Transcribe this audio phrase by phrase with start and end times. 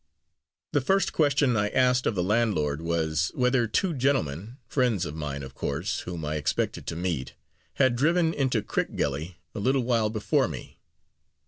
[0.71, 5.43] The first question I asked of the landlord was, whether two gentlemen (friends of mine,
[5.43, 7.35] of course, whom I expected to meet)
[7.75, 10.79] had driven into Crickgelly, a little while before me.